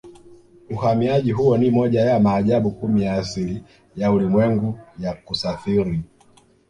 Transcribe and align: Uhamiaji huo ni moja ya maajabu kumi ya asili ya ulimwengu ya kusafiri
Uhamiaji 0.69 1.31
huo 1.31 1.57
ni 1.57 1.71
moja 1.71 2.01
ya 2.01 2.19
maajabu 2.19 2.71
kumi 2.71 3.03
ya 3.03 3.13
asili 3.13 3.63
ya 3.95 4.11
ulimwengu 4.11 4.79
ya 4.99 5.13
kusafiri 5.13 6.01